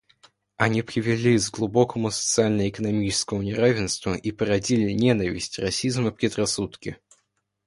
[0.57, 6.97] Они привели с глубокому социально-экономическому неравенству и породили ненависть, расизм и предрассудки.